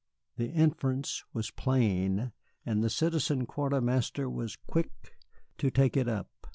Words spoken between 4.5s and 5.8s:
quick to